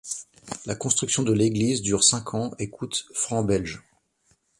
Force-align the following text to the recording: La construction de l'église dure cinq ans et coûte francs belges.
La 0.65 0.73
construction 0.73 1.21
de 1.21 1.31
l'église 1.31 1.83
dure 1.83 2.03
cinq 2.03 2.33
ans 2.33 2.55
et 2.57 2.71
coûte 2.71 3.05
francs 3.13 3.45
belges. 3.45 3.83